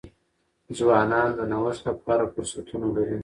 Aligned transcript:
ځوانان 0.77 1.29
د 1.37 1.39
نوښت 1.51 1.81
لپاره 1.89 2.23
فرصتونه 2.33 2.87
لري. 2.95 3.17